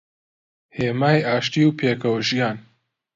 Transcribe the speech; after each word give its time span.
هێمای 0.77 1.25
ئاشتی 1.27 1.61
و 1.67 1.75
پێکەوەژیان 1.79 2.57